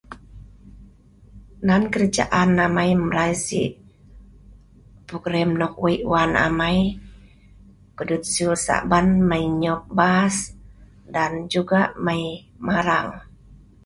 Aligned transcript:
Na 1.65 1.75
kerajaan 1.93 2.51
amai 2.65 2.91
mrai 3.05 3.33
si 3.45 3.61
program 5.07 5.49
nok 5.59 5.73
wei 5.83 5.99
wan 6.11 6.31
amai, 6.47 6.77
ko'dut 7.97 8.23
sul 8.33 8.53
Saban 8.65 9.07
mai 9.29 9.45
nyop 9.61 9.81
bas, 9.97 10.35
ngan 11.11 11.33
tah 11.69 11.87
mai 12.05 12.23
marang. 12.65 13.07